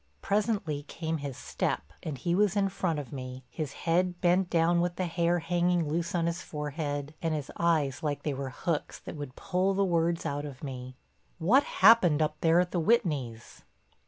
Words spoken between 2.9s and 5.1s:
of me, his head bent down with the